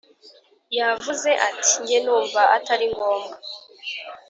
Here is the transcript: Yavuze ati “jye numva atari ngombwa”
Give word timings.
Yavuze 0.77 1.29
ati 1.47 1.73
“jye 1.85 1.97
numva 2.05 2.41
atari 2.57 2.85
ngombwa” 2.93 3.35